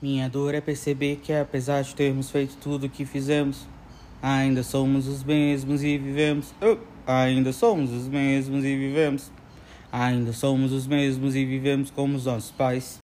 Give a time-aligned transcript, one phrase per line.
[0.00, 3.66] Minha dor é perceber que, apesar de termos feito tudo o que fizemos,
[4.22, 6.52] ainda somos os mesmos e vivemos.
[6.60, 6.76] Oh,
[7.06, 9.32] ainda somos os mesmos e vivemos.
[9.90, 12.98] Ainda somos os mesmos e vivemos como os nossos pais.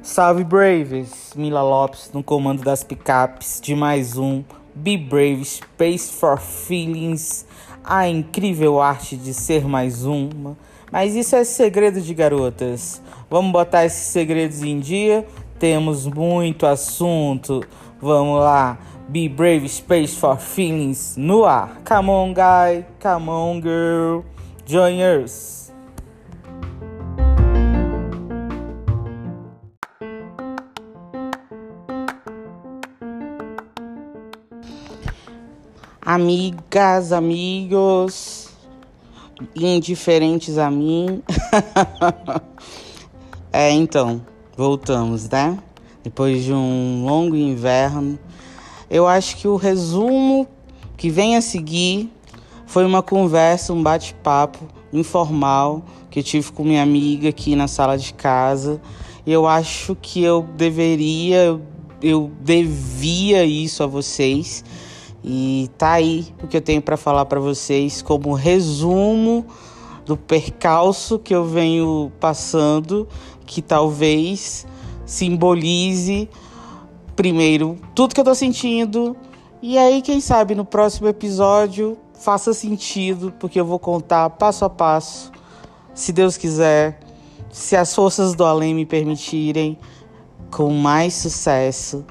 [0.00, 1.32] Salve Braves!
[1.34, 4.44] Mila Lopes no comando das picapes de mais um
[4.76, 7.44] Be Brave Space for Feelings,
[7.82, 10.56] a incrível arte de ser mais uma.
[10.90, 13.02] Mas isso é segredo de garotas.
[13.28, 15.26] Vamos botar esses segredos em dia?
[15.58, 17.64] Temos muito assunto.
[18.00, 18.78] Vamos lá.
[19.08, 21.80] Be Brave Space for Feelings no ar.
[21.84, 22.84] Come on, guy.
[23.00, 24.24] Come on, girl.
[24.66, 25.66] Join us.
[36.08, 38.45] Amigas, amigos,
[39.54, 41.22] indiferentes a mim.
[43.52, 44.22] é, então,
[44.56, 45.58] voltamos, né?
[46.02, 48.18] Depois de um longo inverno.
[48.88, 50.46] Eu acho que o resumo
[50.96, 52.10] que vem a seguir
[52.66, 57.98] foi uma conversa, um bate-papo informal que eu tive com minha amiga aqui na sala
[57.98, 58.80] de casa.
[59.26, 61.60] Eu acho que eu deveria,
[62.00, 64.64] eu devia isso a vocês
[65.26, 69.44] e tá aí o que eu tenho para falar para vocês como resumo
[70.04, 73.08] do percalço que eu venho passando,
[73.44, 74.64] que talvez
[75.04, 76.28] simbolize
[77.16, 79.16] primeiro tudo que eu tô sentindo
[79.60, 84.70] e aí quem sabe no próximo episódio faça sentido, porque eu vou contar passo a
[84.70, 85.32] passo,
[85.92, 87.00] se Deus quiser,
[87.50, 89.78] se as forças do além me permitirem,
[90.50, 92.04] com mais sucesso.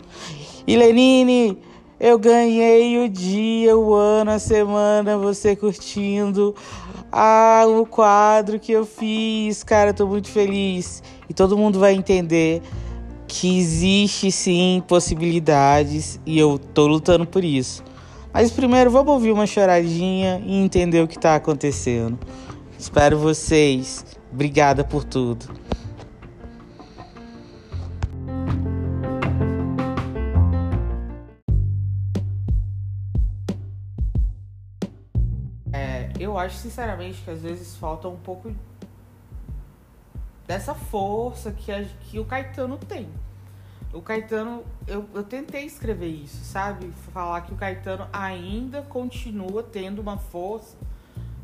[0.68, 1.58] E Lenine,
[2.00, 6.54] eu ganhei o dia, o ano, a semana, você curtindo
[7.12, 9.64] ah, o quadro que eu fiz.
[9.64, 11.02] Cara, tô muito feliz.
[11.30, 12.62] E todo mundo vai entender
[13.28, 17.84] que existe sim possibilidades e eu tô lutando por isso.
[18.34, 22.20] Mas primeiro vamos ouvir uma choradinha e entender o que tá acontecendo.
[22.78, 24.06] Espero vocês.
[24.32, 25.46] Obrigada por tudo.
[36.20, 38.54] Eu acho sinceramente que às vezes falta um pouco
[40.48, 43.10] dessa força que, a, que o Caetano tem.
[43.94, 46.92] O Caetano, eu, eu tentei escrever isso, sabe?
[47.14, 50.76] Falar que o Caetano ainda continua tendo uma força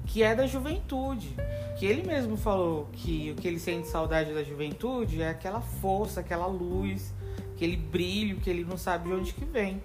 [0.06, 1.36] que é da juventude.
[1.78, 6.20] Que ele mesmo falou que o que ele sente saudade da juventude é aquela força,
[6.20, 7.14] aquela luz,
[7.56, 9.82] aquele brilho que ele não sabe de onde que vem.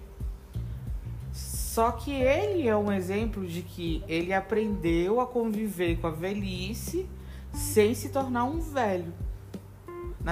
[1.77, 7.07] Só que ele é um exemplo de que ele aprendeu a conviver com a velhice
[7.53, 9.13] sem se tornar um velho.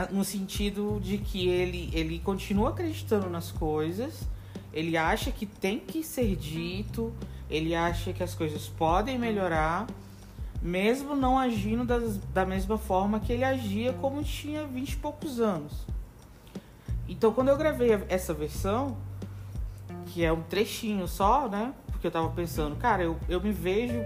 [0.09, 4.27] No sentido de que ele, ele continua acreditando nas coisas,
[4.73, 7.13] ele acha que tem que ser dito,
[7.47, 9.85] ele acha que as coisas podem melhorar,
[10.63, 15.39] mesmo não agindo das, da mesma forma que ele agia como tinha vinte e poucos
[15.39, 15.73] anos.
[17.07, 18.97] Então, quando eu gravei essa versão,
[20.07, 21.73] que é um trechinho só, né?
[21.87, 24.03] Porque eu tava pensando, cara, eu, eu me vejo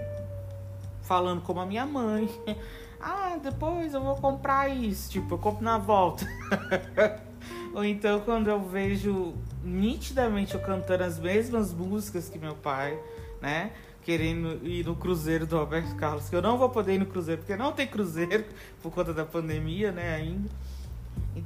[1.02, 2.28] falando como a minha mãe.
[3.00, 5.10] ah, depois eu vou comprar isso.
[5.10, 6.26] Tipo, eu compro na volta.
[7.74, 12.98] Ou então quando eu vejo nitidamente eu cantando as mesmas músicas que meu pai,
[13.40, 13.72] né?
[14.02, 17.42] Querendo ir no cruzeiro do Roberto Carlos, que eu não vou poder ir no cruzeiro,
[17.42, 18.44] porque não tem cruzeiro
[18.82, 20.48] por conta da pandemia, né, ainda.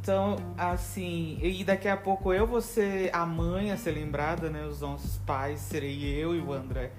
[0.05, 4.67] Então, assim, e daqui a pouco eu vou ser a mãe a ser lembrada, né?
[4.67, 6.93] Os nossos pais, serei eu e o André.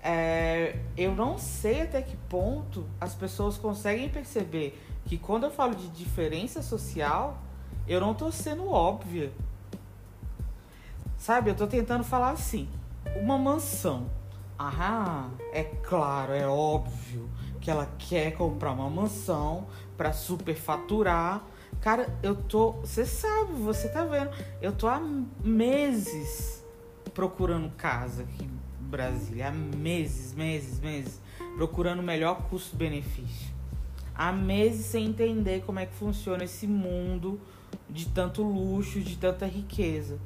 [0.00, 5.74] É, eu não sei até que ponto as pessoas conseguem perceber que quando eu falo
[5.74, 7.42] de diferença social,
[7.88, 9.32] eu não tô sendo óbvia.
[11.18, 12.68] Sabe, eu tô tentando falar assim:
[13.16, 14.08] uma mansão.
[14.56, 17.28] Ah, é claro, é óbvio
[17.60, 19.66] que ela quer comprar uma mansão
[19.96, 21.42] para superfaturar
[21.80, 22.72] Cara, eu tô.
[22.72, 24.30] Você sabe, você tá vendo.
[24.60, 25.00] Eu tô há
[25.44, 26.64] meses
[27.14, 29.48] procurando casa aqui em Brasília.
[29.48, 31.20] Há meses, meses, meses.
[31.56, 33.54] Procurando o melhor custo-benefício.
[34.14, 37.40] Há meses sem entender como é que funciona esse mundo
[37.88, 40.18] de tanto luxo, de tanta riqueza.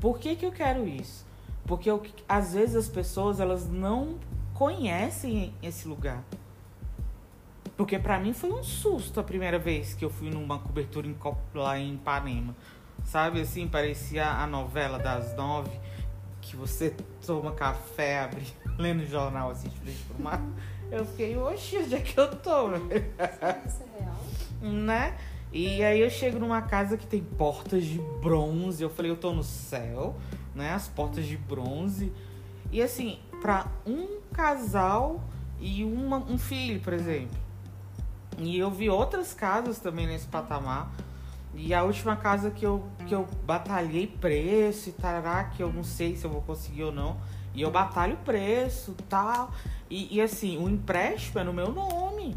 [0.00, 1.26] Por que, que eu quero isso?
[1.66, 4.16] Porque eu, às vezes as pessoas elas não
[4.54, 6.24] conhecem esse lugar.
[7.82, 11.16] Porque para mim foi um susto a primeira vez que eu fui numa cobertura em,
[11.52, 12.54] lá em Ipanema.
[13.02, 15.72] Sabe assim, parecia a novela das nove,
[16.40, 16.94] que você
[17.26, 18.46] toma café, abre,
[18.78, 20.40] lendo jornal assim, de frente pro mar.
[20.92, 22.68] Eu fiquei, oxi, onde é que eu tô?
[22.68, 24.16] Isso é real?
[24.72, 25.18] né?
[25.52, 28.80] E aí eu chego numa casa que tem portas de bronze.
[28.80, 30.14] Eu falei, eu tô no céu,
[30.54, 30.72] né?
[30.72, 32.12] As portas de bronze.
[32.70, 35.20] E assim, para um casal
[35.60, 37.42] e uma, um filho, por exemplo.
[38.38, 40.90] E eu vi outras casas também nesse patamar.
[41.54, 45.84] E a última casa que eu, que eu batalhei preço e tarará, que eu não
[45.84, 47.18] sei se eu vou conseguir ou não.
[47.54, 49.52] E eu batalho preço tal.
[49.90, 52.36] E, e assim, o empréstimo é no meu nome.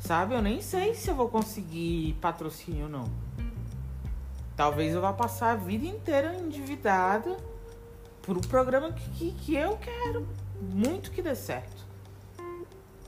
[0.00, 0.34] Sabe?
[0.34, 3.28] Eu nem sei se eu vou conseguir patrocínio ou não.
[4.56, 7.36] Talvez eu vá passar a vida inteira endividada
[8.22, 10.26] por um programa que, que, que eu quero
[10.60, 11.86] muito que dê certo.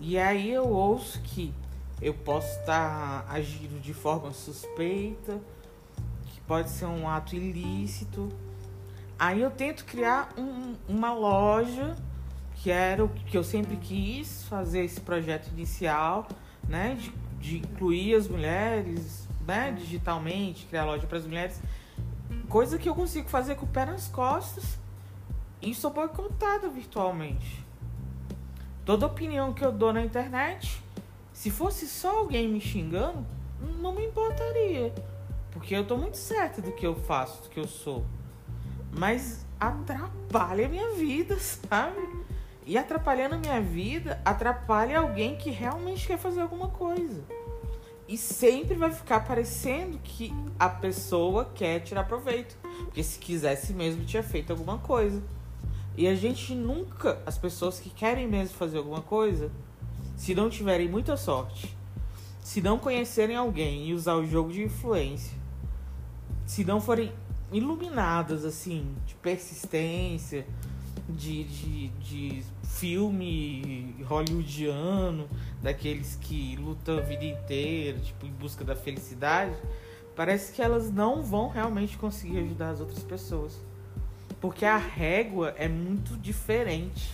[0.01, 1.53] E aí eu ouço que
[2.01, 5.41] eu posso estar agindo de forma suspeita,
[6.27, 8.29] que pode ser um ato ilícito.
[9.19, 11.95] Aí eu tento criar um, uma loja,
[12.55, 16.27] que era o que eu sempre quis fazer esse projeto inicial,
[16.67, 16.95] né?
[16.95, 19.73] De, de incluir as mulheres, né?
[19.73, 21.61] Digitalmente, criar loja para as mulheres.
[22.49, 24.79] Coisa que eu consigo fazer com o pé nas costas
[25.61, 27.65] e sou boicotada virtualmente.
[28.85, 30.83] Toda opinião que eu dou na internet,
[31.41, 33.27] se fosse só alguém me xingando,
[33.79, 34.93] não me importaria.
[35.51, 38.05] Porque eu tô muito certa do que eu faço, do que eu sou.
[38.93, 42.07] Mas atrapalha a minha vida, sabe?
[42.67, 47.25] E atrapalhando a minha vida, atrapalha alguém que realmente quer fazer alguma coisa.
[48.07, 52.55] E sempre vai ficar parecendo que a pessoa quer tirar proveito.
[52.85, 55.23] Porque se quisesse mesmo, tinha feito alguma coisa.
[55.97, 59.51] E a gente nunca, as pessoas que querem mesmo fazer alguma coisa,
[60.21, 61.75] se não tiverem muita sorte,
[62.43, 65.35] se não conhecerem alguém e usar o jogo de influência,
[66.45, 67.11] se não forem
[67.51, 70.47] iluminadas assim, de persistência,
[71.09, 75.27] de, de, de filme hollywoodiano,
[75.63, 79.57] daqueles que lutam a vida inteira, tipo, em busca da felicidade,
[80.15, 83.59] parece que elas não vão realmente conseguir ajudar as outras pessoas.
[84.39, 87.11] Porque a régua é muito diferente.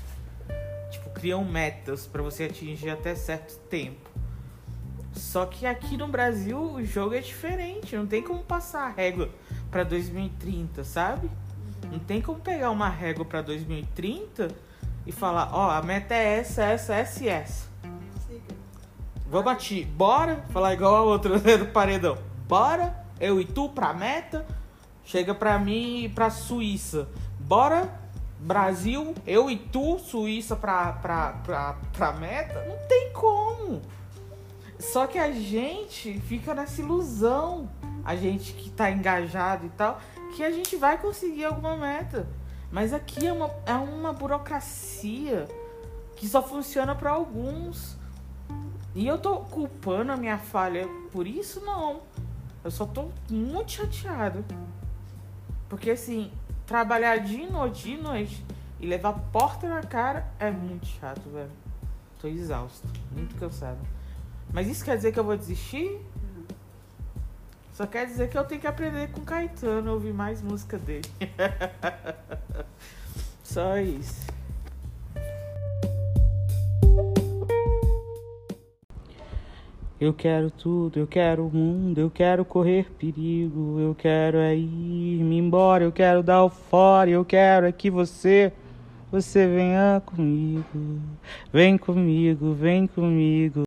[1.16, 4.10] Criam metas para você atingir até certo tempo.
[5.14, 7.96] Só que aqui no Brasil o jogo é diferente.
[7.96, 9.30] Não tem como passar a régua
[9.70, 11.30] para 2030, sabe?
[11.90, 14.48] Não tem como pegar uma régua para 2030
[15.06, 17.66] e falar: ó, oh, a meta é essa, essa, essa e essa.
[19.26, 20.44] Vamos aqui, bora?
[20.50, 22.18] Falar igual a outra do paredão.
[22.46, 24.46] Bora, eu e tu pra meta
[25.06, 27.08] chega pra mim e pra Suíça.
[27.38, 27.88] Bora,
[28.46, 32.64] Brasil, eu e tu, Suíça pra, pra, pra, pra meta?
[32.64, 33.82] Não tem como.
[34.78, 37.68] Só que a gente fica nessa ilusão,
[38.04, 40.00] a gente que tá engajado e tal,
[40.36, 42.28] que a gente vai conseguir alguma meta.
[42.70, 45.48] Mas aqui é uma, é uma burocracia
[46.14, 47.96] que só funciona para alguns.
[48.94, 51.60] E eu tô culpando a minha falha por isso?
[51.62, 52.02] Não.
[52.62, 54.44] Eu só tô muito chateado.
[55.68, 56.30] Porque assim,
[56.66, 58.44] trabalhar de noite, de noite
[58.80, 61.50] e levar porta na cara é muito chato, velho.
[62.20, 63.78] Tô exausto, muito cansado.
[64.52, 66.00] Mas isso quer dizer que eu vou desistir?
[67.72, 71.08] Só quer dizer que eu tenho que aprender com Caetano, ouvir mais música dele.
[73.44, 74.26] Só isso.
[79.98, 85.24] Eu quero tudo, eu quero o mundo, eu quero correr perigo, eu quero é ir
[85.24, 88.52] me embora, eu quero dar o fora, eu quero é que você,
[89.10, 91.00] você venha comigo,
[91.50, 93.54] vem comigo, vem comigo.